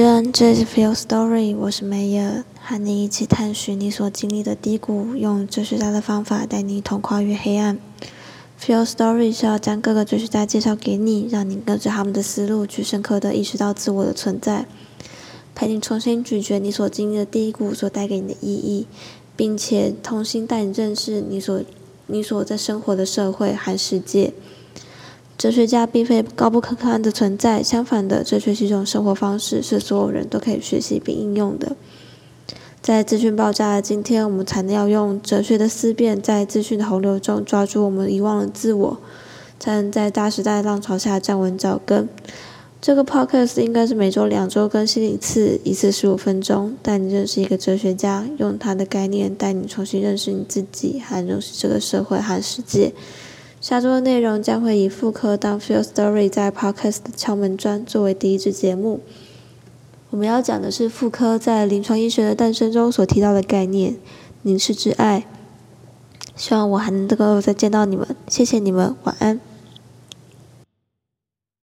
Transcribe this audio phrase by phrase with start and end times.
[0.00, 7.78] 人，这是 Feel Story，我是梅尔，和你一起探寻你所经历的低谷，用哲学家的方法带你一同跨越黑暗。
[8.60, 14.66] Feel Story 是要将各个哲学家介绍给你，让你跟着他们的思路去深刻的意识到自我的存在，
[15.54, 18.88] 陪你重新咀嚼你所经历的低谷所带给你的意义，
[19.36, 21.62] 并且重新带你认识你所
[22.08, 24.32] 你所在生活的社会和世界。
[25.36, 31.76] 哲学家并非高不可攀的存在，相反的，哲学是一种生活方式，是所有人都可以学习并应用的。
[32.80, 38.98] 在资讯爆炸的今天，我们才能要用哲学的思辨，在资讯的洪流中抓住我们遗忘的自我，
[39.58, 42.08] 才能在大时代浪潮下站稳脚跟。
[42.80, 52.92] 这个 podcast 应该是每周两周更新一次，一次十五分钟，带你认识一个哲学家，用他的概念带你重新认识你自己，还认识这个社会和世界。
[53.64, 59.00] 下周的内容将会以妇科当 Feel Story 在 Podcast 的敲门砖作为第一支节目。
[60.10, 63.96] 我们要讲的是妇科在临床医学的诞生中所提到的概念——
[64.44, 65.24] 凝视之爱。
[66.36, 69.40] 希望我还能够再见到你们，谢谢你们，晚安。